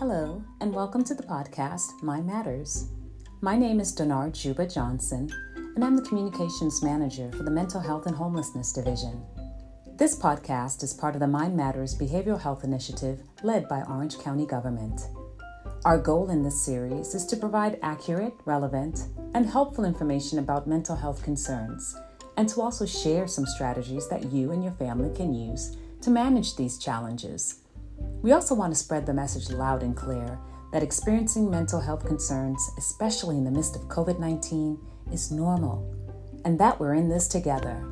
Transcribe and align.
Hello, 0.00 0.42
and 0.62 0.74
welcome 0.74 1.04
to 1.04 1.14
the 1.14 1.22
podcast 1.22 2.02
Mind 2.02 2.26
Matters. 2.26 2.88
My 3.42 3.54
name 3.54 3.80
is 3.80 3.94
Denard 3.94 4.32
Juba 4.32 4.66
Johnson, 4.66 5.30
and 5.74 5.84
I'm 5.84 5.94
the 5.94 6.08
Communications 6.08 6.82
Manager 6.82 7.30
for 7.32 7.42
the 7.42 7.50
Mental 7.50 7.82
Health 7.82 8.06
and 8.06 8.16
Homelessness 8.16 8.72
Division. 8.72 9.22
This 9.98 10.18
podcast 10.18 10.82
is 10.82 10.94
part 10.94 11.16
of 11.16 11.20
the 11.20 11.26
Mind 11.26 11.54
Matters 11.54 11.98
Behavioral 11.98 12.40
Health 12.40 12.64
Initiative 12.64 13.20
led 13.42 13.68
by 13.68 13.82
Orange 13.82 14.18
County 14.18 14.46
Government. 14.46 15.02
Our 15.84 15.98
goal 15.98 16.30
in 16.30 16.42
this 16.42 16.64
series 16.64 17.14
is 17.14 17.26
to 17.26 17.36
provide 17.36 17.78
accurate, 17.82 18.32
relevant, 18.46 19.00
and 19.34 19.44
helpful 19.44 19.84
information 19.84 20.38
about 20.38 20.66
mental 20.66 20.96
health 20.96 21.22
concerns, 21.22 21.94
and 22.38 22.48
to 22.48 22.62
also 22.62 22.86
share 22.86 23.28
some 23.28 23.44
strategies 23.44 24.08
that 24.08 24.32
you 24.32 24.52
and 24.52 24.64
your 24.64 24.72
family 24.72 25.14
can 25.14 25.34
use 25.34 25.76
to 26.00 26.08
manage 26.08 26.56
these 26.56 26.78
challenges. 26.78 27.56
We 28.22 28.32
also 28.32 28.54
want 28.54 28.72
to 28.72 28.78
spread 28.78 29.06
the 29.06 29.14
message 29.14 29.50
loud 29.50 29.82
and 29.82 29.96
clear 29.96 30.38
that 30.72 30.82
experiencing 30.82 31.50
mental 31.50 31.80
health 31.80 32.04
concerns, 32.04 32.70
especially 32.78 33.36
in 33.36 33.44
the 33.44 33.50
midst 33.50 33.76
of 33.76 33.88
COVID 33.88 34.18
19, 34.18 34.78
is 35.12 35.30
normal 35.30 36.00
and 36.44 36.58
that 36.58 36.78
we're 36.78 36.94
in 36.94 37.08
this 37.08 37.28
together. 37.28 37.90